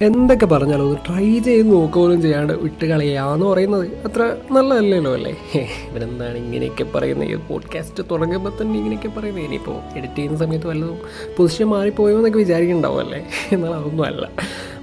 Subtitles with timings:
[0.00, 5.32] എന്തൊക്കെ പറഞ്ഞാലും ഒന്ന് ട്രൈ ചെയ്ത് നോക്കുകയും ചെയ്യാണ്ട് വിട്ട് കളയാന്ന് പറയുന്നത് അത്ര നല്ലതല്ലല്ലോ അല്ലേ?
[5.90, 7.28] ഇവരെന്താണ് ഇങ്ങനെയൊക്കെ പറയുന്നത്?
[7.28, 9.44] ഈ പോഡ്കാസ്റ്റ് തുടങ്ങുമ്പോൾ തന്നെ ഇങ്ങനെയൊക്കെ പറയുന്നത്.
[9.44, 10.98] ഇനിയിപ്പോൾ എഡിറ്റ് ചെയ്യുന്ന സമയത്ത് വല്ലതും
[11.36, 13.20] പൊസിഷൻ മാറിപ്പോയോ എന്നൊക്കെ വിചാരിക്കുന്നുണ്ടാവും അല്ലേ?
[13.52, 14.24] എന്നാൽ അതൊന്നും അല്ല.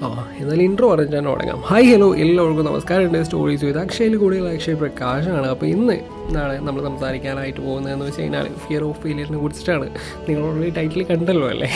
[0.05, 0.07] ആ
[0.41, 1.59] എന്നാലും ഇൻട്രോ പറഞ്ഞ് ഞാൻ തുടങ്ങാം.
[1.69, 3.03] ഹായ് ഹലോ എല്ലാവർക്കും നമസ്കാരം.
[3.07, 5.47] ഉണ്ട് സ്റ്റോറീസ് ചെയ്ത് അക്ഷയിൽ കൂടുതൽ അക്ഷയ് പ്രകാശാണ്.
[5.53, 5.97] അപ്പോൾ ഇന്ന്
[6.27, 9.87] എന്താണ് നമ്മൾ സംസാരിക്കാനായിട്ട് പോകുന്നതെന്ന് വെച്ച് കഴിഞ്ഞാൽ ഫിയർ ഓഫ് ഫെയിലിയറിനെ കുറിച്ചിട്ടാണ്.
[10.27, 11.69] നിങ്ങൾ ഓൾറെഡി ടൈറ്റിൽ കണ്ടല്ലോ അല്ലേ?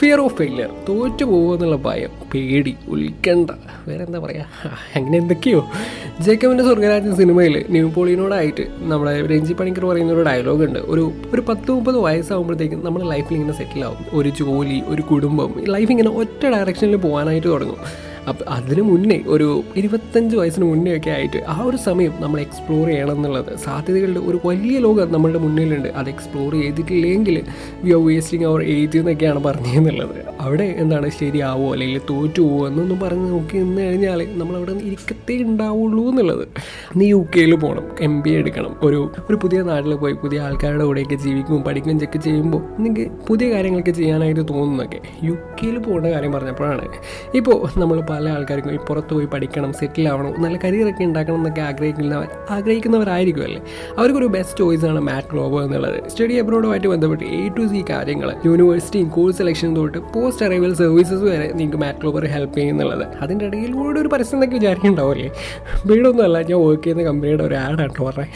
[0.00, 3.50] ഫിയർ ഓഫ് ഫെയിലിയർ തോറ്റു പോകുമെന്നുള്ള ഭയം പേടി ഉൽക്കണ്ഠ
[3.88, 4.46] വേറെ എന്താ പറയുക
[4.96, 5.60] അങ്ങനെ എന്തൊക്കെയോ.
[6.26, 10.78] ജേക്കബിന്റെ സ്വർഗരാജ്യ സിനിമയിൽ ന്യൂപോളിയനോടായിട്ട് നമ്മുടെ രഞ്ജി പണിക്കർ പറയുന്ന ഒരു ഡയലോഗ് ഉണ്ട്.
[10.78, 14.04] ഒരു ഒരു പത്ത് മുപ്പത് വയസ്സാകുമ്പോഴത്തേക്കും നമ്മുടെ ലൈഫിൽ ഇങ്ങനെ സെറ്റിൽ ആവും.
[14.20, 17.80] ഒരു ജോലി ഒരു കുടുംബം ലൈഫ് ഇങ്ങനെ ഒറ്റ ഡയറക്ഷനിൽ പോകാനായിട്ട് തുടങ്ങും
[18.28, 23.16] അപ്പം അതിന് മുന്നേ ഒരു ഇരുപത്തഞ്ച് വയസ്സിന് മുന്നേ ഒക്കെ ആയിട്ട് ആ ഒരു സമയം നമ്മൾ എക്സ്പ്ലോർ ചെയ്യണം
[23.16, 23.50] എന്നുള്ളത്.
[23.58, 25.88] സാധ്യതകളുടെ ഒരു വലിയ ലോകം നമ്മളുടെ മുന്നിലുണ്ട്.
[25.88, 27.36] അത് എക്സ്പ്ലോർ ചെയ്തിട്ടില്ലെങ്കിൽ
[27.84, 33.30] we are wasting our age എന്നൊക്കെയാണ് പറഞ്ഞതെന്നുള്ളത് അവിടെ എന്താണ് ശരിയാവോ അല്ലെങ്കിൽ തോറ്റു പോവോ എന്നൊന്നും പറഞ്ഞ്
[33.30, 36.44] നോക്കി നിന്ന് കഴിഞ്ഞാൽ നമ്മൾ അവിടെ ഇരിക്കത്തേ ഉണ്ടാവുള്ളൂ എന്നുള്ളത്.
[36.96, 38.72] നീ യു കെയിൽ പോകണം എം ബി എടുക്കണം.
[38.82, 43.90] ഒരു ഒരു പുതിയ നാട്ടിൽ പോയി പുതിയ ആൾക്കാരുടെ കൂടെയൊക്കെ ജീവിക്കും പഠിക്കുകയും ചെക്ക് ചെയ്യുമ്പോൾ നിങ്ങൾക്ക് പുതിയ കാര്യങ്ങളൊക്കെ
[43.90, 46.86] ചെയ്യാനായിട്ട് തോന്നുന്നൊക്കെ യു കെയിൽ പോകുന്ന കാര്യം പറഞ്ഞപ്പോഴാണ്.
[47.34, 52.28] ഇപ്പോൾ നമ്മൾ പല ആൾക്കാർക്കും ഈ പുറത്ത് പോയി പഠിക്കണം സെറ്റിൽ ആവണം നല്ല കരിയറൊക്കെ ഉണ്ടാക്കണം എന്നൊക്കെ ആഗ്രഹിക്കുന്നവർ
[52.50, 53.60] ആഗ്രഹിക്കുന്നവരായിരിക്കും അല്ലേ?
[53.98, 55.98] അവർക്കൊരു ബെസ്റ്റ് ചോയ്സ് ആണ് മാറ്റ് ഗ്ലോബോ എന്നുള്ളത്.
[56.10, 61.46] സ്റ്റഡി അബ്രോഡുമായിട്ട് ബന്ധപ്പെട്ട് എ ടു സി കാര്യങ്ങൾ യൂണിവേഴ്സിറ്റിയും കോഴ്സ് സെലക്ഷൻ തൊട്ട് പോസ്റ്റ് അറൈവൽ സർവീസസ് വരെ
[61.52, 65.28] നിങ്ങൾക്ക് മാറ്റ് ഗ്ലോബർ ഹെൽപ്പ് ചെയ്യുന്നുള്ളത് അതിന്റെ ഇടയിലൂടെ ഒരു പരസ്യം എന്നൊക്കെ വിചാരിക്കുന്നുണ്ടാവില്ലേ?
[65.86, 68.28] വീടൊന്നുമല്ല ഞാൻ വർക്ക് ചെയ്യുന്ന കമ്പനിയുടെ ഒരു ആഡാണ് പറഞ്ഞത്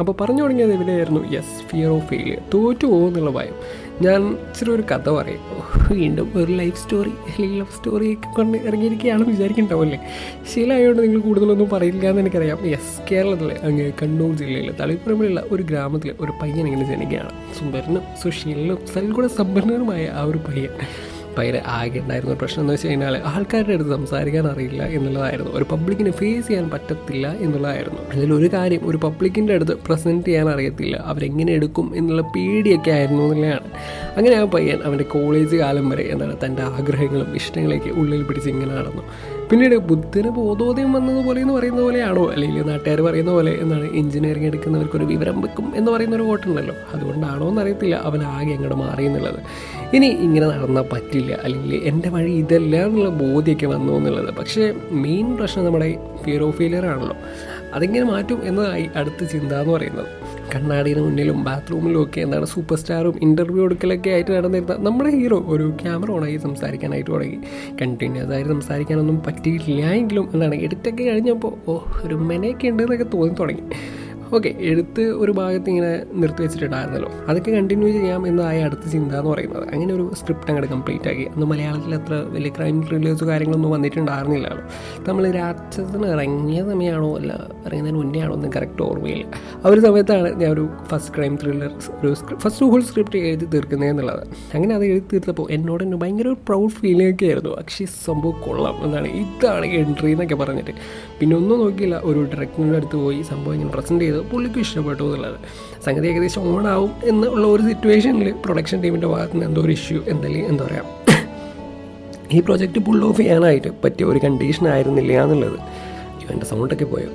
[0.00, 0.42] അപ്പോൾ പറഞ്ഞു.
[0.42, 3.54] തുടങ്ങിയത് ഇവിടെയായിരുന്നു യെസ് ഫിയർ ഓഫ് ഫെയിലിയർ തോറ്റു പോകുന്നുള്ള ഭയം.
[4.02, 5.40] ഞാൻ ഇച്ചിരി ഒരു കഥ പറയും.
[5.92, 9.98] വീണ്ടും ഒരു ലൈഫ് സ്റ്റോറി അല്ലെങ്കിൽ ലവ് സ്റ്റോറി ഒക്കെ കൊണ്ട് ഇറങ്ങിയിരിക്കുകയാണെന്ന് വിചാരിക്കുന്നുണ്ടാവില്ലേ
[10.52, 12.58] ശീലമായതുകൊണ്ട് നിങ്ങൾ കൂടുതലൊന്നും പറയില്ല എന്ന് എനിക്കറിയാം.
[12.66, 17.32] യെസ് കേരളത്തിലെ അങ്ങ് കണ്ണൂർ ജില്ലയിലെ തളിപ്പുറമ്പിലുള്ള ഒരു ഗ്രാമത്തിലെ ഒരു പയ്യൻ ഇങ്ങനെ ജനിക്കുകയാണ്.
[17.58, 20.70] സുന്ദരനും സുശീലനും സൽഗുണ സമ്പന്നനുമായ ആ ഒരു പയ്യൻ.
[21.38, 25.52] പയ്യന് ആകെ ഉണ്ടായിരുന്ന ഒരു പ്രശ്നം എന്ന് വെച്ച് കഴിഞ്ഞാൽ ആൾക്കാരുടെ അടുത്ത് സംസാരിക്കാൻ അറിയില്ല എന്നുള്ളതായിരുന്നു.
[25.52, 28.00] ഒരു പബ്ലിക്കിനെ ഫേസ് ചെയ്യാൻ പറ്റത്തില്ല എന്നുള്ളതായിരുന്നു.
[28.14, 30.96] അതിലൊരു കാര്യം ഒരു പബ്ലിക്കിന്റെ അടുത്ത് പ്രസന്റ് ചെയ്യാൻ അറിയത്തില്ല.
[30.96, 33.70] അവരെങ്ങനെ എടുക്കും എന്നുള്ള പേടിയൊക്കെ ആയിരുന്നു എന്നുള്ളതാണ്.
[34.16, 39.02] അങ്ങനെ ആ പയ്യൻ അവന്റെ കോളേജ് കാലം വരെ എന്താണ് തന്റെ ആഗ്രഹങ്ങളും ഇഷ്ടങ്ങളൊക്കെ ഉള്ളിൽ പിടിച്ച് ഇങ്ങനെ നടന്നു.
[39.50, 42.32] പിന്നീട് ബുദ്ധിന് ബോധോദയം വന്നതുപോലെ എന്ന് പറയുന്ന പോലെയാണോ?
[42.32, 47.94] അല്ലെങ്കിൽ നാട്ടുകാർ പറയുന്ന പോലെ എന്നാണ് എഞ്ചിനീയറിംഗ് എടുക്കുന്നവർക്കൊരു വിവരം വെക്കും എന്ന് പറയുന്ന ഒരു വോട്ടുണ്ടല്ലോ അതുകൊണ്ടാണോ എന്നറിയത്തില്ല.
[47.94, 49.40] അവൻ ആകെ അങ്ങോട്ട് മാറി എന്നുള്ളത്.
[49.94, 51.38] ഇനി ഇങ്ങനെ നടന്നാൽ പറ്റില്ല.
[51.44, 54.34] അല്ലെങ്കിൽ എന്റെ വഴി ഇതല്ല എന്നുള്ള ബോധ്യമൊക്കെ വന്നു എന്നുള്ളത്.
[54.34, 57.16] പക്ഷേ മെയിൻ പ്രശ്നം നമ്മുടെ ഫിയർ ഓഫ് ഫെയിലിയർ ആണല്ലോ.
[57.74, 60.06] അതെങ്ങനെ മാറ്റും എന്നതായി അടുത്ത ചിന്ത എന്ന് പറയുന്നത്.
[60.54, 66.10] കണ്ണാടിയുടെ മുന്നിലും ബാത്റൂമിലും ഒക്കെ എന്താണ് സൂപ്പർ സ്റ്റാറും ഇന്റർവ്യൂ എടുക്കലൊക്കെ ആയിട്ട് നടന്നിരുന്ന നമ്മുടെ ഹീറോ ഒരു ക്യാമറ
[66.10, 67.38] ഓണായി സംസാരിക്കാനായിട്ട് തുടങ്ങി.
[67.80, 73.64] കണ്ടിന്യൂസ് ആയിട്ട് സംസാരിക്കാനൊന്നും പറ്റിയിട്ടില്ല എങ്കിലും എന്താണ് എഡിറ്റൊക്കെ കഴിഞ്ഞപ്പോൾ ഓ ഒരു മെനയൊക്കെ ഉണ്ട് എന്നൊക്കെ തോന്നി തുടങ്ങി.
[74.34, 77.10] ഓക്കെ എഴുത്ത് ഒരു ഭാഗത്ത് ഇങ്ങനെ നിർത്തി വെച്ചിട്ടുണ്ടായിരുന്നല്ലോ.
[77.28, 79.68] അതൊക്കെ കണ്ടിന്യൂ ചെയ്യാം എന്നതായ അടുത്ത ചിന്ത എന്ന് പറയുന്നത്.
[79.72, 81.24] അങ്ങനെ ഒരു സ്ക്രിപ്റ്റ് അങ്ങോട്ട് കംപ്ലീറ്റ് ആക്കി.
[81.24, 84.64] അന്ന് മലയാളത്തിൽ അത്ര വലിയ ക്രൈം ത്രില്ലേഴ്സ് കാര്യങ്ങളൊന്നും വന്നിട്ടുണ്ടായിരുന്നില്ലല്ലോ.
[85.08, 87.32] നമ്മൾ രാക്ഷസത്തിന് ഇറങ്ങിയ സമയമാണോ അല്ല
[87.66, 89.24] ഇറങ്ങുന്നതിന് മുന്നേ ആണോ ഒന്നും കറക്റ്റ് ഓർമ്മയില്ല.
[89.64, 91.70] ആ ഒരു സമയത്താണ് ഞാൻ ഒരു ഫസ്റ്റ് ക്രൈം ത്രില്ലർ
[92.02, 94.28] ഒരു ഫസ്റ്റ് ഹോൾ സ്ക്രിപ്റ്റ് എഴുതി തീർക്കുന്നത് എന്നുള്ളത്.
[94.54, 97.50] അങ്ങനെ അത് എഴുതി തീർത്തപ്പോൾ എന്നോട് തന്നെ ഭയങ്കര ഒരു പ്രൗഡ് ഫീലിംഗ് ഒക്കെ ആയിരുന്നു.
[97.50, 99.08] പക്ഷേ സംഭവം കൊള്ളാം എന്നാണ്.
[99.08, 100.70] ഇതാണ് എൻട്രി എന്നൊക്കെ പറഞ്ഞിട്ട്.
[101.20, 102.00] പിന്നെ ഒന്നും നോക്കിയില്ല.
[102.04, 104.17] ഒരു ഡയറക്ടറിന്റെ അടുത്ത് പോയി സംഭവം ഇങ്ങനെ പ്രസന്റ് ചെയ്ത്.
[104.22, 105.38] പുള്ളിക്ക് ഇഷ്ടപ്പെട്ടു എന്നുള്ളത്.
[105.86, 110.64] സംഗതി ഏകദേശം ഓണാവും എന്നുള്ള ഒരു സിറ്റുവേഷനിൽ പ്രൊഡക്ഷൻ ടീമിന്റെ ഭാഗത്ത് നിന്ന് എന്തോ ഒരു ഇഷ്യൂ എന്തെങ്കിലും എന്താ
[110.64, 110.84] പറയുക
[112.32, 115.58] ഈ പ്രോജക്റ്റ് പുൾ ഓഫ് ചെയ്യാനായിട്ട് പറ്റിയ ഒരു കണ്ടീഷൻ ആയിരുന്നില്ല എന്നുള്ളത്.
[116.30, 117.10] എന്റെ സൗണ്ടൊക്കെ പോയോ?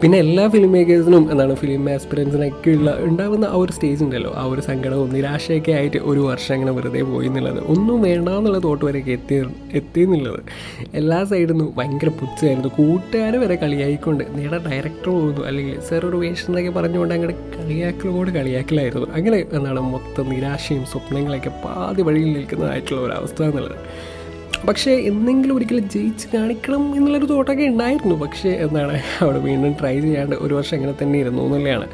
[0.00, 4.32] പിന്നെ എല്ലാ ഫിലിം മേക്കേഴ്സിനും എന്താണ് ഫിലിം ആസ്പിറൻസിനൊക്കെ ഉള്ള ഉണ്ടാകുന്ന ആ ഒരു സ്റ്റേജ് ഉണ്ടല്ലോ.
[4.36, 7.60] ആ ഒരു സങ്കടവും നിരാശയൊക്കെ ആയിട്ട് ഒരു വർഷം അങ്ങനെ വെറുതെ പോയി എന്നുള്ളത്.
[7.68, 9.36] ഒന്നും വേണ്ട എന്നുള്ള തോട്ട് വരെയൊക്കെ എത്തി
[9.72, 10.40] എത്തി എന്നുള്ളത്.
[10.94, 12.68] എല്ലാ സൈഡിൽ നിന്നും ഭയങ്കര പുച്ഛമായിരുന്നു.
[12.68, 19.08] കൂട്ടുകാർ വരെ കളിയായിക്കൊണ്ട് നേരെ ഡയറക്ടർ പോകുന്നു അല്ലെങ്കിൽ സാർ ഒരു വേഷം എന്നൊക്കെ പറഞ്ഞുകൊണ്ട് അങ്ങനെ കളിയാക്കലോട് കളിയാക്കലായിരുന്നു.
[19.14, 23.78] അങ്ങനെ എന്താണ് മൊത്തം നിരാശയും സ്വപ്നങ്ങളൊക്കെ പാതി വഴിയിൽ നിൽക്കുന്നതായിട്ടുള്ള ഒരു അവസ്ഥ എന്നുള്ളത്.
[24.68, 28.14] പക്ഷേ എന്തെങ്കിലും ഒരിക്കലും ജയിച്ച് കാണിക്കണം എന്നുള്ളൊരു തോട്ടൊക്കെ ഉണ്ടായിരുന്നു.
[28.14, 31.86] പക്ഷേ എന്താണ് അവിടെ വീണ്ടും ട്രൈ ചെയ്യാണ്ട് ഒരു വർഷം ഇങ്ങനെ തന്നെ ഇരുന്നു എന്നുള്ളതാണ്.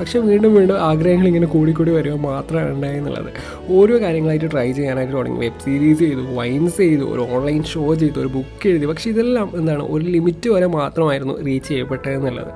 [0.00, 3.30] പക്ഷേ വീണ്ടും വീണ്ടും ആഗ്രഹങ്ങൾ ഇങ്ങനെ കൂടിക്കൂടി വരിക മാത്രമാണ് ഉണ്ടായെന്നുള്ളത്
[3.68, 5.38] ഓരോ കാര്യങ്ങളായിട്ട് ട്രൈ ചെയ്യാനായിട്ട് തുടങ്ങി.
[5.38, 8.86] വെബ് സീരീസ് ചെയ്തു വൈൻസ് ചെയ്തു ഒരു ഓൺലൈൻ ഷോ ചെയ്തു ഒരു ബുക്ക് എഴുതി.
[8.86, 12.52] പക്ഷേ ഇതെല്ലാം എന്താണ് ഒരു ലിമിറ്റ് വരെ മാത്രമായിരുന്നു റീച്ച് ചെയ്യപ്പെട്ടതെന്നുള്ളത്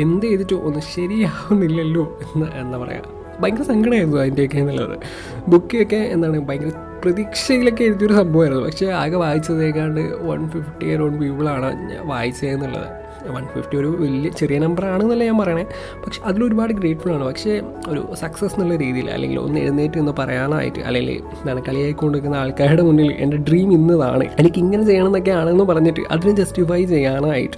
[0.00, 4.98] എന്ത് ചെയ്തിട്ടും ഒന്നും ശരിയാവുന്നില്ലല്ലോ എന്ന് എന്താ പറയുക ഭയങ്കര സങ്കടമായിരുന്നു അതിന്റെയൊക്കെ എന്നുള്ളത്.
[5.48, 6.70] ബുക്കിയൊക്കെ എന്താണ് ഭയങ്കര
[7.02, 8.64] പ്രതീക്ഷയിലൊക്കെ എഴുതിയൊരു സംഭവമായിരുന്നു.
[8.64, 15.24] പക്ഷേ ആകെ വായിച്ചതേക്കാണ്ട് വൺ ഫിഫ്റ്റി അറൗണ്ട് പീപ്പിളാണ് വായിച്ചതെന്നുള്ളത് വൺ ഫിഫ്റ്റി ഒരു വലിയ ചെറിയ നമ്പർ ആണെന്നല്ല
[15.24, 15.64] ഞാൻ പറയണേ.
[16.06, 17.24] പക്ഷെ അതിലൊരുപാട് ഗ്രേറ്റ്ഫുൾ ആണ്.
[17.24, 23.12] പക്ഷേ ഒരു സക്സസ് എന്നുള്ള രീതിയിൽ അല്ലെങ്കിൽ ഒന്ന് എഴുന്നേറ്റ് എന്ന് പറയാനായിട്ട് അല്ലെങ്കിൽ എന്താണ് കളിയായിക്കൊണ്ടിരിക്കുന്ന ആൾക്കാരുടെ മുന്നിൽ
[23.12, 24.24] എന്റെ ഡ്രീം ഇന്നതാണ്.
[24.38, 27.56] എനിക്ക് ഇങ്ങനെ ചെയ്യണം എന്നൊക്കെ ആണെന്ന് പറഞ്ഞിട്ട് അതിന് ജസ്റ്റിഫൈ ചെയ്യാനായിട്ട്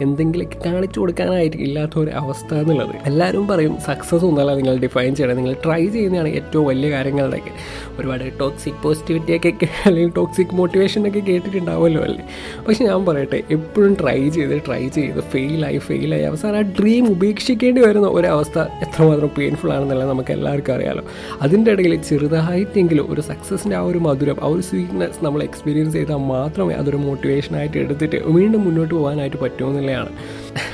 [0.00, 2.94] എന്തെങ്കിലുമൊക്കെ കാണിച്ചു കൊടുക്കാനായിട്ട് ഇല്ലാത്ത ഒരു അവസ്ഥ എന്നുള്ളത്.
[3.06, 5.36] എല്ലാവരും പറയും സക്സസ് ഒന്നല്ല നിങ്ങൾ ഡിഫൈൻ ചെയ്യണം.
[5.36, 7.50] നിങ്ങൾ ട്രൈ ചെയ്യുന്നതാണ് ഏറ്റവും വലിയ കാര്യങ്ങളുടെയൊക്കെ.
[7.98, 12.24] ഒരുപാട് ടോക്സിക് പോസിറ്റിവിറ്റിയൊക്കെ അല്ലെങ്കിൽ ടോക്സിക് മോട്ടിവേഷനൊക്കെ കേട്ടിട്ടുണ്ടാവുമല്ലോ അല്ലേ?
[12.68, 16.22] പക്ഷെ ഞാൻ പറയട്ടെ എപ്പോഴും ട്രൈ ചെയ്ത് ട്രൈ ചെയ്ത് ഫെയിലായി ഫെയിലായി.
[16.22, 21.04] അവസാനം ആ ഡ്രീം ഉപേക്ഷിക്കേണ്ടി വരുന്ന ഒരവസ്ഥ എത്രമാത്രം പെയിൻഫുൾ ആണെന്നുള്ളത് നമുക്ക് എല്ലാവർക്കും അറിയാലോ.
[21.42, 26.74] അതിന്റെ ഇടയിൽ ചെറുതായിട്ടെങ്കിലും ഒരു സക്സസിന്റെ ആ ഒരു മധുരം ആ ഒരു സ്വീറ്റ്നെസ് നമ്മൾ എക്സ്പീരിയൻസ് ചെയ്താൽ മാത്രമേ
[26.74, 30.10] അതൊരു മോട്ടിവേഷനായിട്ട് എടുത്തിട്ട് വീണ്ടും മുന്നോട്ട് പോകാനായിട്ട് പറ്റുമെന്നുള്ളതാണ്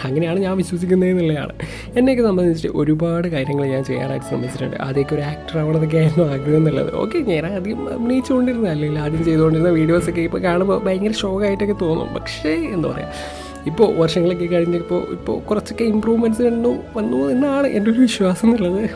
[0.05, 1.55] അങ്ങനെയാണ് ഞാൻ വിശ്വസിക്കുന്നത് എന്നുള്ളതാണ്.
[1.99, 4.77] എന്നെയൊക്കെ സംബന്ധിച്ച് ഒരുപാട് കാര്യങ്ങൾ ഞാൻ ചെയ്യാനായിട്ട് ശ്രമിച്ചിട്ടുണ്ട്.
[4.87, 6.95] ആദ്യമൊക്കെ ഒരു ആക്ടർ ആവണതൊക്കെ ആയിരുന്നു ആഗ്രഹം എന്നുള്ളത്.
[6.95, 12.09] ഓക്കെ ഞാൻ ആദ്യം അഭിനയിച്ചുകൊണ്ടിരുന്ന ആദ്യം ചെയ്തുകൊണ്ടിരുന്ന വീഡിയോസൊക്കെ ഇപ്പോൾ കാണുമ്പോൾ ഭയങ്കര ഷോക്കായിട്ടൊക്കെ തോന്നും.
[12.15, 13.09] പക്ഷേ എന്താ പറയുക
[13.67, 18.91] ഇപ്പോൾ വർഷങ്ങളൊക്കെ കഴിഞ്ഞപ്പോൾ ഇപ്പോൾ കുറച്ചൊക്കെ ഇമ്പ്രൂവ്മെന്റ്സ് കണ്ടു വന്നു എന്നാണ് എന്റെ ഒരു വിശ്വാസം എന്നുള്ളത്.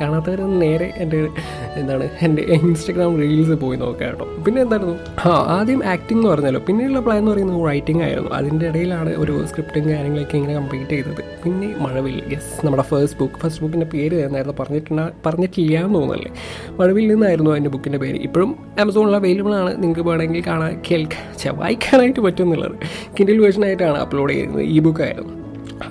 [0.00, 1.28] കാണാത്തവരൊന്ന് നേരെ എന്റെ
[1.76, 4.24] എന്താണ് എന്റെ ഇൻസ്റ്റഗ്രാം റീൽസ് പോയി നോക്കാം കേട്ടോ.
[4.46, 4.96] പിന്നെ എന്തായിരുന്നു?
[5.28, 8.30] ആ ആദ്യം ആക്ടിംഗ് എന്ന് പറഞ്ഞാലോ പിന്നെയുള്ള പ്ലാൻ എന്ന് പറയുന്നത് റൈറ്റിംഗ് ആയിരുന്നു.
[8.30, 11.22] അതിന്റെ ഇടയിലാണ് ഒരു സ്ക്രിപ്റ്റും കാര്യങ്ങളൊക്കെ ഇങ്ങനെ കംപ്ലീറ്റ് ചെയ്തത്.
[11.44, 16.32] പിന്നെ മഴവിൽ യെസ് നമ്മുടെ ഫസ്റ്റ് ബുക്ക് ഫസ്റ്റ് ബുക്കിന്റെ പേര് നേരത്തെ പറഞ്ഞിട്ടുണ്ട പറഞ്ഞിട്ടില്ല എന്ന് തോന്നുന്നല്ലേ?
[16.80, 18.16] മഴവിൽ നിന്നായിരുന്നു അതിന്റെ ബുക്കിന്റെ പേര്.
[18.16, 19.82] ഇപ്പോഴും ആമസോണിൽ അവൈലബിൾ ആണ്.
[19.82, 22.72] നിങ്ങൾക്ക് വേണമെങ്കിൽ കാണാൻ കേൾക്കാൻ വായിക്കാനായിട്ട് പറ്റും എന്നുള്ളത്.
[23.20, 25.42] കിൻഡിൽ വേർഷനായിട്ടാണ് അപ്ലോഡ് ചെയ്യുന്നത് ഈ ബുക്കായിരുന്നു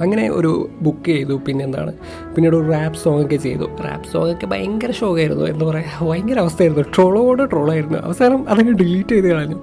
[0.02, 1.92] അങ്ങനെ ഒരു ബുക്ക് ചെയ്തു പിന്നെ എന്താണ്
[2.36, 3.66] പിന്നീട് ഒരു റാപ്പ് സോങ് ഒക്കെ ചെയ്തു.
[3.86, 6.84] റാപ്പ് സോങ് ഒക്കെ ഭയങ്കര ഷോക്കായിരുന്നു എന്താ പറയുക ഭയങ്കര അവസ്ഥയായിരുന്നു.
[6.96, 8.00] ട്രോളോട് ട്രോളായിരുന്നു.
[8.00, 9.58] അവസാനം അതൊക്കെ ഡിലീറ്റ് ചെയ്ത് കളഞ്ഞു.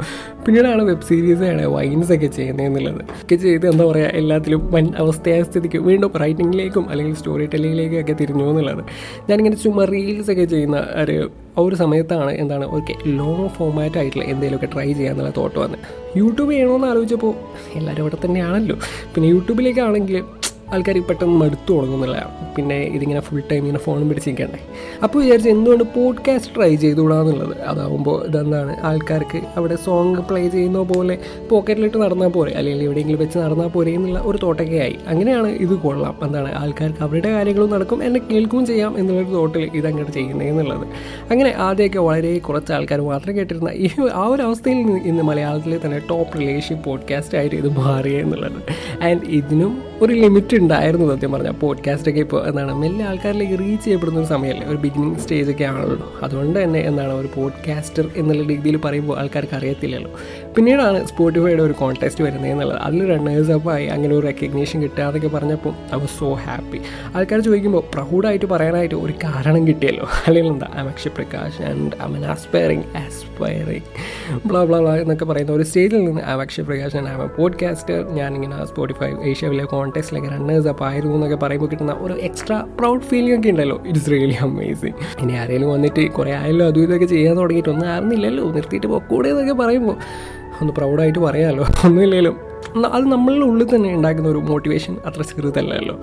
[0.46, 5.42] പിന്നീടാണ് വെബ് സീരീസ് ആണ് വൈൻസ് ഒക്കെ ചെയ്യുന്നത് എന്നുള്ളത് ഒക്കെ ചെയ്ത് എന്താ പറയുക എല്ലാത്തിലും വൻ അവസ്ഥയായ
[5.42, 8.84] സ്ഥിതിക്ക് വീണ്ടും റൈറ്റിങ്ങിലേക്കും അല്ലെങ്കിൽ സ്റ്റോറി ടെല്ലിങ്ങിലേക്കും ഒക്കെ തിരിഞ്ഞു എന്നുള്ളത്.
[9.30, 14.66] ഞാനിങ്ങനെ ചുമ്മാ റീൽസ് ഒക്കെ ചെയ്യുന്ന ഒരു ആ ഒരു സമയത്താണ് എന്താണ് ഓക്കെ ലോങ് ഫോമാറ്റ് ആയിട്ടുള്ള എന്തെങ്കിലുമൊക്കെ
[14.66, 15.84] ട്രൈ ചെയ്യാന്നുള്ള തോട്ട് വന്നത്
[16.16, 17.32] യൂട്യൂബ് ചെയ്യണമെന്ന് ആലോചിച്ചപ്പോൾ
[17.74, 18.76] എല്ലാവരും അവിടെ തന്നെയാണല്ലോ.
[19.14, 20.16] പിന്നെ യൂട്യൂബിലേക്കാണെങ്കിൽ
[20.72, 22.36] ആൾക്കാർ പെട്ടെന്ന് മടുത്തു തുടങ്ങുന്നില്ല.
[22.56, 24.58] പിന്നെ ഇതിങ്ങനെ ഫുൾ ടൈം ഇങ്ങനെ ഫോണും പിടിച്ചിരിക്കണ്ടേ.
[25.02, 27.60] അപ്പോൾ വിചാരിച്ചു എന്തുകൊണ്ട് പോഡ്കാസ്റ്റ് ട്രൈ ചെയ്തുകൂടാന്നുള്ളത്?
[27.60, 28.76] അതാവുമ്പോൾ ഇതെന്താണ്?
[28.82, 31.18] ആൾക്കാർക്ക് അവിടെ സോങ് പ്ലേ ചെയ്യുന്ന പോലെ
[31.50, 32.52] പോക്കറ്റിലിട്ട് നടന്നാൽ പോരെ.
[32.52, 36.18] അല്ലെങ്കിൽ എവിടെയെങ്കിലും വെച്ച് നടന്നാൽ പോരെ എന്നുള്ള ഒരു തോട്ടൊക്കെ ആയി അങ്ങനെയാണ് ഇത് കൊള്ളാം.
[36.22, 36.54] എന്താണ്?
[36.54, 38.04] ആൾക്കാർക്ക് അവരുടെ കാര്യങ്ങളും നടക്കും.
[38.04, 40.88] എന്നെ കേൾക്കുകയും ചെയ്യാം എന്നുള്ളൊരു തോട്ടിൽ ഇത് അങ്ങോട്ട് ചെയ്യുന്നതെന്നുള്ളത്
[41.30, 45.98] അങ്ങനെ ആദ്യമൊക്കെ വളരെ കുറച്ച് ആൾക്കാർ മാത്രം കേട്ടിരുന്ന ഈ ആ ഒരു അവസ്ഥയിൽ നിന്ന് ഇന്ന് മലയാളത്തിലെ തന്നെ
[46.10, 48.52] ടോപ്പ് റിലേഷൻ പോഡ്കാസ്റ്റ് ആയിട്ട് ഇത് മാറിയെന്നുള്ളത്
[49.04, 54.26] ആൻഡ് ഇതിനും ഒരു ലിമിറ്റ് ഉണ്ടായിരുന്നു സത്യം പറഞ്ഞാൽ പോഡ്കാസ്റ്റൊക്കെ ഇപ്പോൾ എന്താണ് മെല്ലെ ആൾക്കാരിലേക്ക് റീച്ച് ചെയ്യപ്പെടുന്ന ഒരു
[54.26, 56.12] സമയമല്ലേ ഒരു ബിഗിനിങ് സ്റ്റേജ് ഒക്കെ ആണല്ലോ.
[56.22, 60.10] അതുകൊണ്ട് തന്നെ എന്താണ് ഒരു പോഡ്കാസ്റ്റർ എന്നുള്ള രീതിയിൽ പറയുമ്പോൾ ആൾക്കാർക്ക് അറിയത്തില്ലല്ലോ.
[60.56, 62.78] പിന്നീടാണ് സ്പോട്ടിഫൈയുടെ ഒരു കോൺടെസ്റ്റ് വരുന്നത് എന്നുള്ളത്.
[62.78, 66.80] അതിൽ റണ്ണേഴ്സ് അപ്പ് ആയി അങ്ങനെ ഒരു റെക്കഗ്നേഷൻ കിട്ടുക എന്നൊക്കെ പറഞ്ഞപ്പോൾ ഐ വാസ് സോ ഹാപ്പി
[67.16, 70.06] ആൾക്കാർ ചോദിക്കുമ്പോൾ പ്രൗഡായിട്ട് പറയാനായിട്ട് ഒരു കാരണം കിട്ടിയല്ലോ.
[70.26, 70.66] അല്ലെങ്കിൽ എന്താ?
[70.76, 76.04] I Akshay Prakash and I mean aspiring aspiring blah blah blah എന്നൊക്കെ പറയുന്ന ഒരു സ്റ്റേജിൽ
[76.04, 81.14] നിന്ന് I Akshay Prakash and I am podcaster ഞാനിങ്ങനെ സ്പോട്ടിഫൈ ഏഷ്യാവിലെ കോൺടെസ്റ്റിലൊക്കെ റണ്ണേഴ്സ് അപ്പ് ആയിരുന്നു
[81.14, 83.76] എന്നൊക്കെ പറയുമ്പോൾ കിട്ടുന്ന ഒരു എക്സ്ട്രാ പ്രൗഡ് ഫീലിംഗ് ഒക്കെ ഉണ്ടല്ലോ.
[83.86, 88.88] ഇറ്റ്സ് റിയലി അമേസിങ് ഇനി ആരെങ്കിലും വന്നിട്ട് കുറേ ആയാലും അതും ഇതൊക്കെ ചെയ്യാൻ തുടങ്ങിയിട്ട് ഒന്നും ആയിരുന്നില്ലല്ലോ നിർത്തിയിട്ട്
[88.94, 89.96] പൊക്കൂടെ എന്നൊക്കെ പറയുമ്പോൾ
[90.60, 92.32] ഒന്ന് പ്രൗഡായിട്ട് പറയാമല്ലോ ഒന്നുമില്ലല്ലോ.
[92.96, 95.94] അത് നമ്മളുടെ ഉള്ളിൽ തന്നെ ഉണ്ടാക്കുന്ന ഒരു മോട്ടിവേഷൻ അത്ര ചെറുതല്ലല്ലോ.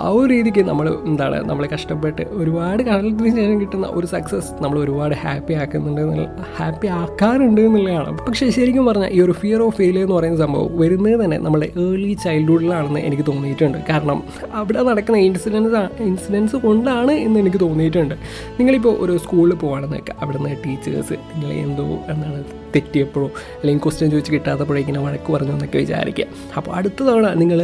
[0.00, 5.14] ആ ഒരു രീതിക്ക് നമ്മൾ എന്താണ് നമ്മൾ കഷ്ടപ്പെട്ട് ഒരുപാട് കാലത്തിന് ശേഷം കിട്ടുന്ന ഒരു സക്സസ് നമ്മൾ ഒരുപാട്
[5.24, 6.26] ഹാപ്പി ആക്കുന്നുണ്ട് എന്നുള്ള
[6.58, 8.12] ഹാപ്പി ആക്കാറുണ്ട് എന്നുള്ളതാണ്.
[8.28, 12.12] പക്ഷേ ശരിക്കും പറഞ്ഞാൽ ഈ ഒരു ഫിയർ ഓഫ് ഫെയിലിയർ എന്ന് പറയുന്ന സംഭവം വരുന്നത് തന്നെ നമ്മുടെ ഏർലി
[12.24, 13.78] ചൈൽഡ്ഹുഡിലാണെന്ന് എനിക്ക് തോന്നിയിട്ടുണ്ട്.
[13.90, 14.20] കാരണം
[14.60, 18.16] അവിടെ നടക്കുന്ന ഇൻസിഡൻസ് ഇൻസിഡൻസ് കൊണ്ടാണ് എന്ന് എനിക്ക് തോന്നിയിട്ടുണ്ട്.
[18.60, 22.40] നിങ്ങളിപ്പോൾ ഒരു സ്കൂളിൽ പോകുകയാണെന്ന് വെക്കുക അവിടെ നിന്ന് ടീച്ചേഴ്സ് നിങ്ങളെ എന്തോ എന്താണ്
[22.74, 23.28] തെറ്റിയപ്പോഴോ
[23.58, 27.60] അല്ലെങ്കിൽ ക്വസ്റ്റ്യൻ ചോദിച്ച് കിട്ടാത്തപ്പോഴോ ഇങ്ങനെ വഴക്ക് പറഞ്ഞു എന്നൊക്കെ വിചാരിക്കുക അപ്പോൾ അടുത്ത തവണ നിങ്ങൾ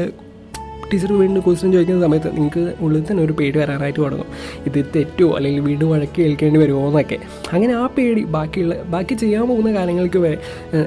[0.94, 4.26] ടീച്ചർ വീണ്ടും ക്വസ്റ്റ്യൻ ചോദിക്കുന്ന സമയത്ത് നിങ്ങൾക്ക് ഉള്ളിൽ തന്നെ ഒരു പേടി വരാനായിട്ട് തുടങ്ങും.
[4.67, 7.19] ഇത് തെറ്റോ അല്ലെങ്കിൽ വീണ്ടും വഴക്കി കേൾക്കേണ്ടി വരുമോ എന്നൊക്കെ.
[7.52, 10.38] അങ്ങനെ ആ പേടി ബാക്കിയുള്ള ബാക്കി ചെയ്യാൻ പോകുന്ന കാര്യങ്ങൾക്ക് വരെ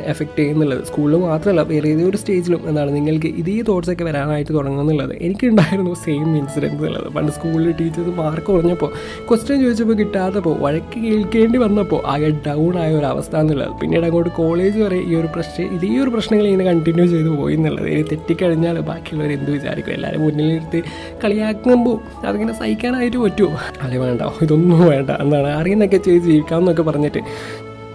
[0.06, 0.86] എഫക്റ്റ് ചെയ്യുന്നുള്ളത്.
[0.86, 7.08] സ്കൂളിൽ മാത്രമല്ല വേറെ ഏതൊരു സ്റ്റേജിലും എന്താണ് നിങ്ങൾക്ക് ഇതേ തോട്ട്സൊക്കെ വരാനായിട്ട് തുടങ്ങുന്നുള്ളത് എനിക്കുണ്ടായിരുന്നു സെയിം ഇൻസിഡൻസ് ഉള്ളത്
[7.13, 8.91] പണ്ട് സ്കൂളിൽ ടീച്ചേഴ്സ് മാർക്ക് കുറഞ്ഞപ്പോൾ
[9.29, 13.74] ക്വസ്റ്റ്യൻ ചോദിച്ചപ്പോൾ കിട്ടാത്തപ്പോൾ വഴക്ക് കേൾക്കേണ്ടി വന്നപ്പോൾ ആകെ ഡൗൺ ആയ ഒരു അവസ്ഥ എന്നുള്ളത്.
[13.81, 18.05] പിന്നീട് അങ്ങോട്ട് കോളേജ് വരെ ഈ ഒരു പ്രശ്നം ഇതേ ഒരു പ്രശ്നങ്ങൾ ഇങ്ങനെ കണ്ടിന്യൂ ചെയ്തു പോയി എന്നുള്ളത്.
[18.12, 19.86] തെറ്റിക്കഴിഞ്ഞാൽ ബാക്കിയുള്ളവർ എന്ത് വിചാരിക്കും?
[19.98, 20.84] എല്ലാവരും മുന്നിലിരുത്തി
[21.24, 23.58] കളിയാക്കുമ്പോൾ അതിങ്ങനെ സഹിക്കാനായിട്ട് പറ്റുമോ?
[23.82, 24.22] അല്ലെ വേണ്ട.
[24.42, 25.10] ഇതൊന്നും വേണ്ട.
[25.10, 25.48] എന്താണ്?
[25.48, 27.22] അറിയുന്നൊക്കെ ചെയ്ത് ജീവിക്കാമെന്നൊക്കെ പറഞ്ഞിട്ട്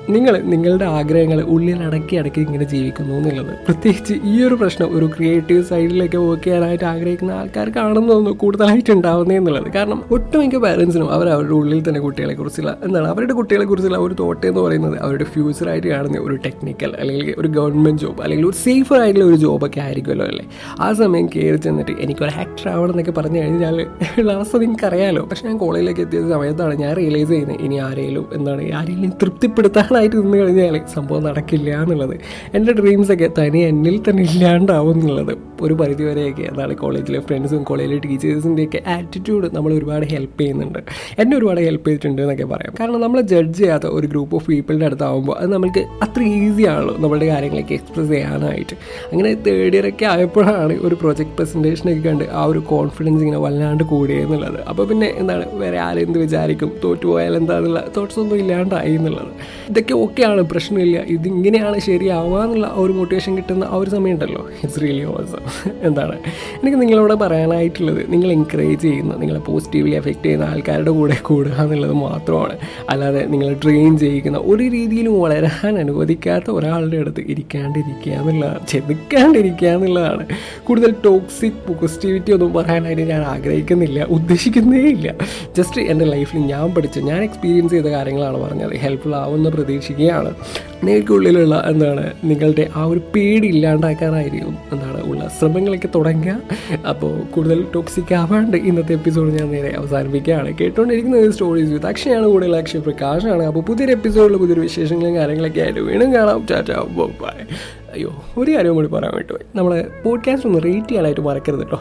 [0.09, 3.57] നിങ്ങൾ നിങ്ങളുടെ ആഗ്രഹങ്ങൾ ഉള്ളിൽ അടക്കി അടക്കി ഇങ്ങനെ ജീവിക്കുന്നു എന്നുള്ളത്.
[3.67, 9.73] പ്രത്യേകിച്ച് ഈ ഒരു പ്രശ്നം ഒരു ക്രിയേറ്റീവ് സൈഡിലേക്ക് വർക്ക് ചെയ്യാനായിട്ട് ആഗ്രഹിക്കുന്ന ആൾക്കാർക്കാണെന്ന് തോന്നുന്നു കൂടുതലായിട്ട് ഉണ്ടാവുന്നേ എന്നുള്ളത്.
[9.73, 14.47] കാരണം ഒട്ടുമിക്ക പാരൻസിനും അവർ അവരുടെ ഉള്ളിൽ തന്നെ കുട്ടികളെ കുറിച്ചുള്ള എന്താണ് അവരുടെ കുട്ടികളെ കുറിച്ചുള്ള ഒരു തോട്ട്
[14.47, 19.25] എന്ന് പറയുന്നത് അവരുടെ ഫ്യൂച്ചറായിട്ട് കാണുന്ന ഒരു ടെക്നിക്കൽ അല്ലെങ്കിൽ ഒരു ഗവൺമെന്റ് ജോബ് അല്ലെങ്കിൽ ഒരു സേഫർ ആയിട്ടുള്ള
[19.25, 20.45] ഒരു ജോബൊക്കെ ആയിരിക്കുമല്ലോ അല്ലേ?
[20.81, 23.87] ആ സമയം കയറി ചെന്നിട്ട് എനിക്കൊരു ആക്ടർ ആവണം എന്നൊക്കെ പറഞ്ഞു കഴിഞ്ഞാൽ
[24.25, 29.11] ലാസ്റ്റ് നിങ്ങൾക്ക് അറിയാമല്ലോ പക്ഷെ ഞാൻ കോളേജിലേക്ക് എത്തിയ സമയത്താണ് ഞാൻ റിയലൈസ് ചെയ്യുന്നത് ഇനി ആരെങ്കിലും എന്താണ് ആരെങ്കിലും
[29.23, 32.15] തൃപ്തിപ്പെടുത്താൻ പറയാനായിട്ട് നിന്ന് കഴിഞ്ഞാൽ സംഭവം നടക്കില്ല എന്നുള്ളത്.
[32.55, 35.52] എന്റെ ഡ്രീംസൊക്കെ തനി എന്നിൽ തന്നെ ഇല്ലാണ്ടാവും എന്നുള്ളത്.
[35.65, 40.81] ഒരു പരിധിവരെയൊക്കെ എന്താണ് കോളേജിലെ ഫ്രണ്ട്സും കോളേജിലെ ടീച്ചേഴ്സിന്റെയൊക്കെ ആറ്റിറ്റ്യൂഡ് നമ്മൾ ഒരുപാട് ഹെൽപ്പ് ചെയ്യുന്നുണ്ട്.
[41.19, 42.73] എന്നെ ഒരുപാട് ഹെൽപ്പ് ചെയ്തിട്ടുണ്ട് എന്നൊക്കെ പറയാം.
[42.81, 47.27] കാരണം നമ്മൾ ജഡ്ജ് ചെയ്യാത്ത ഒരു ഗ്രൂപ്പ് ഓഫ് പീപ്പിളിന്റെ അടുത്താവുമ്പോൾ അത് നമുക്ക് അത്ര ഈസി ആണല്ലോ നമ്മളുടെ
[47.27, 48.75] കാര്യങ്ങളൊക്കെ എക്സ്പ്രസ് ചെയ്യാനായിട്ട്.
[49.13, 54.59] അങ്ങനെ തേർഡ് ഇയർ ഒക്കെ ആയപ്പോഴാണ് ഒരു പ്രൊജക്ട് പ്രസന്റേഷനൊക്കെ കണ്ട് ആ ഒരു കോൺഫിഡൻസ് ഇങ്ങനെ വല്ലാണ്ട് കൂടിയെന്നുള്ളത്
[54.71, 56.73] അപ്പോൾ പിന്നെ എന്താണ് വേറെ ആരെന്ത് വിചാരിക്കും?
[56.85, 59.33] തോറ്റുപോയാൽ എന്താണെന്നുള്ള തോട്ട്സ് ഒന്നും ഇല്ലാണ്ടായി എന്നുള്ളത്.
[59.71, 60.99] ഇതൊക്കെ ഓക്കെയാണ് പ്രശ്നമില്ല.
[61.17, 64.43] ഇതിങ്ങനെയാണ് ശരിയാവുക എന്നുള്ള ഒരു മോട്ടിവേഷൻ കിട്ടുന്ന ആ ഒരു സമയം ഉണ്ടല്ലോ.
[64.63, 65.43] ഇറ്റ്സ് റിയലി ഓസം
[65.83, 66.19] എന്താണ്?
[66.63, 72.59] എനിക്ക് നിങ്ങളോട് പറയാനായിട്ടുള്ളത് നിങ്ങൾ എൻകറേജ് ചെയ്യുന്ന നിങ്ങളെ പോസിറ്റീവ്ലി എഫക്റ്റ് ചെയ്യുന്ന ആൾക്കാരുടെ കൂടെ കൂടുക എന്നുള്ളത് മാത്രമാണ്.
[72.91, 78.67] അല്ലാതെ നിങ്ങളെ ട്രെയിൻ ചെയ്യിക്കുന്ന ഒരു രീതിയിലും വളരാൻ അനുവദിക്കാത്ത ഒരാളുടെ അടുത്ത് ഇരിക്കാണ്ടിരിക്കുക എന്നുള്ളതാണ്.
[78.67, 80.27] ചെതുക്കാണ്ടിരിക്കുക എന്നുള്ളതാണ്.
[80.65, 85.15] കൂടുതൽ ടോക്സിക് പോസിറ്റിവിറ്റി ഒന്നും പറയാനായിട്ട് ഞാൻ ആഗ്രഹിക്കുന്നില്ല ഉദ്ദേശിക്കുന്നേ ഇല്ല.
[85.59, 88.77] ജസ്റ്റ് എന്റെ ലൈഫിൽ ഞാൻ പഠിച്ച ഞാൻ എക്സ്പീരിയൻസ് ചെയ്ത കാര്യങ്ങളാണ് പറഞ്ഞത്.
[88.77, 90.35] ഹെൽപ്ഫുൾ ആവുമെന്ന് പ്രതീക്ഷിക്കുകയാണ്.
[90.85, 96.41] നിങ്ങൾക്കുള്ളിലുള്ള എന്താണ് നിങ്ങളുടെ ആ ഒരു പേടി ഇല്ലാണ്ടാക്കാനായിരിക്കും എന്താണ് ഉള്ള ശ്രമങ്ങളൊക്കെ തുടങ്ങുക.
[96.89, 100.59] അപ്പോൾ കൂടുതൽ ടോക്സിക് ആവാണ്ട് ഇന്നത്തെ എപ്പിസോഡ് ഞാൻ നേരെ അവസാനിപ്പിക്കുകയാണ്.
[100.59, 103.43] കേട്ടുകൊണ്ടിരിക്കുന്നത് സ്റ്റോറീസ് വിത്ത് അക്ഷയാണ് കൂടുതൽ അക്ഷയ പ്രകാശാണ്.
[103.43, 106.47] അപ്പോൾ പുതിയൊരു എപ്പിസോഡിൽ പുതിയൊരു വിശേഷങ്ങളും കാര്യങ്ങളൊക്കെ ആയിട്ട് വീണ്ടും കാണാം.
[106.51, 107.45] ടാറ്റാ ബൈ
[107.93, 111.81] അയ്യോ ഒരു കാര്യം കൂടി പറയാൻ വേണ്ടി നമ്മൾ പോഡ്കാസ്റ്റ് ഒന്ന് റേറ്റ് ചെയ്യാനായിട്ട് മറക്കരുത് കേട്ടോ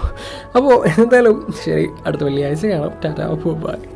[0.55, 2.91] അപ്പോൾ എന്തായാലും ശരി അടുത്ത വെള്ളിയാഴ്ച കാണാം.
[3.05, 3.91] Tata bye.